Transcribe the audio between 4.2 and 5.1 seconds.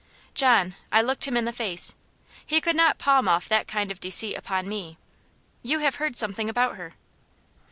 upon me.